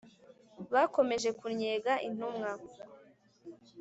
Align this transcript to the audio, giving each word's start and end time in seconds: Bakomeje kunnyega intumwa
Bakomeje 0.73 1.29
kunnyega 1.39 1.93
intumwa 2.07 2.51